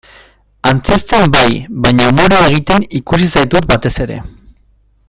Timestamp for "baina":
1.87-2.09